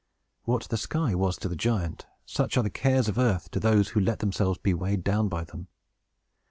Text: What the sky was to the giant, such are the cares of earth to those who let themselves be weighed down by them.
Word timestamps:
What 0.45 0.63
the 0.63 0.77
sky 0.77 1.13
was 1.13 1.37
to 1.37 1.47
the 1.47 1.55
giant, 1.55 2.07
such 2.25 2.57
are 2.57 2.63
the 2.63 2.71
cares 2.71 3.07
of 3.07 3.19
earth 3.19 3.51
to 3.51 3.59
those 3.59 3.89
who 3.89 3.99
let 3.99 4.17
themselves 4.17 4.57
be 4.57 4.73
weighed 4.73 5.03
down 5.03 5.29
by 5.29 5.43
them. 5.43 5.67